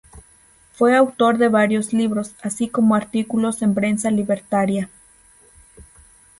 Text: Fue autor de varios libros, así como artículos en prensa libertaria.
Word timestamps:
Fue 0.73 0.97
autor 0.97 1.37
de 1.37 1.47
varios 1.47 1.93
libros, 1.93 2.33
así 2.41 2.67
como 2.67 2.95
artículos 2.95 3.61
en 3.61 3.75
prensa 3.75 4.09
libertaria. 4.09 4.89